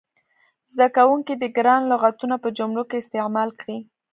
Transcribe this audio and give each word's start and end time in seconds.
زده 0.71 0.87
کوونکي 0.97 1.33
دې 1.41 1.49
ګران 1.57 1.81
لغتونه 1.91 2.35
په 2.43 2.49
جملو 2.57 2.83
کې 2.89 2.99
استعمال 3.03 3.49
کړي. 3.59 3.77